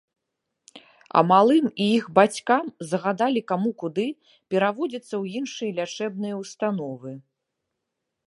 [1.19, 4.05] А малым і іх бацькам загадалі каму куды
[4.55, 7.11] пераводзіцца ў іншыя лячэбныя ўстановы.